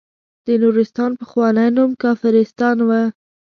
د 0.45 0.47
نورستان 0.61 1.11
پخوانی 1.19 1.67
نوم 1.75 1.91
کافرستان 2.03 2.77
وه. 2.87 3.01